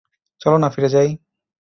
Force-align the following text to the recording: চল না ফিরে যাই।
চল 0.41 0.53
না 0.57 0.67
ফিরে 0.69 0.89
যাই। 0.89 1.09